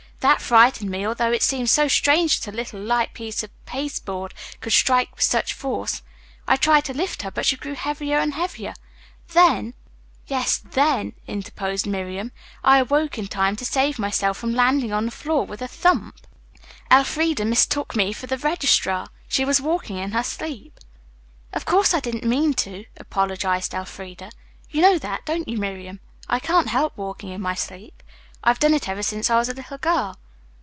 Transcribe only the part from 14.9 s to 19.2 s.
on the floor with a thump. Elfreda mistook me for the registrar.